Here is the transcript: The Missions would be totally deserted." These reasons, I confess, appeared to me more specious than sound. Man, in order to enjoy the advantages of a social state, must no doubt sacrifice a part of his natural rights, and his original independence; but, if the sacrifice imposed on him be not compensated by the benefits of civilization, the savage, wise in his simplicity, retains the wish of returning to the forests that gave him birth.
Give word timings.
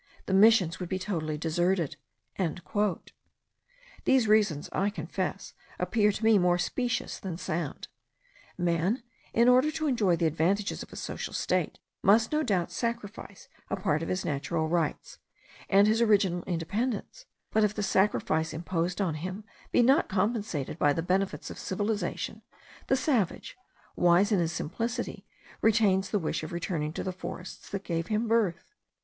The 0.25 0.33
Missions 0.33 0.79
would 0.79 0.89
be 0.89 0.97
totally 0.97 1.37
deserted." 1.37 1.95
These 4.03 4.27
reasons, 4.27 4.67
I 4.71 4.89
confess, 4.89 5.53
appeared 5.77 6.15
to 6.15 6.25
me 6.25 6.39
more 6.39 6.57
specious 6.57 7.19
than 7.19 7.37
sound. 7.37 7.87
Man, 8.57 9.03
in 9.31 9.47
order 9.47 9.69
to 9.73 9.85
enjoy 9.85 10.15
the 10.15 10.25
advantages 10.25 10.81
of 10.81 10.91
a 10.91 10.95
social 10.95 11.35
state, 11.35 11.77
must 12.01 12.31
no 12.31 12.41
doubt 12.41 12.71
sacrifice 12.71 13.47
a 13.69 13.75
part 13.75 14.01
of 14.01 14.09
his 14.09 14.25
natural 14.25 14.67
rights, 14.67 15.19
and 15.69 15.85
his 15.85 16.01
original 16.01 16.41
independence; 16.47 17.27
but, 17.51 17.63
if 17.63 17.75
the 17.75 17.83
sacrifice 17.83 18.55
imposed 18.55 19.01
on 19.01 19.13
him 19.13 19.43
be 19.71 19.83
not 19.83 20.09
compensated 20.09 20.79
by 20.79 20.93
the 20.93 21.03
benefits 21.03 21.51
of 21.51 21.59
civilization, 21.59 22.41
the 22.87 22.97
savage, 22.97 23.55
wise 23.95 24.31
in 24.31 24.39
his 24.39 24.51
simplicity, 24.51 25.27
retains 25.61 26.09
the 26.09 26.17
wish 26.17 26.41
of 26.41 26.51
returning 26.51 26.91
to 26.91 27.03
the 27.03 27.13
forests 27.13 27.69
that 27.69 27.83
gave 27.83 28.07
him 28.07 28.27
birth. 28.27 28.73